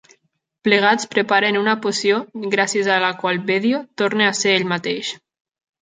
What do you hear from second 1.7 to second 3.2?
poció gràcies a la